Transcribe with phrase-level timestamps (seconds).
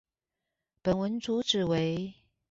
[0.81, 2.15] 本文主旨為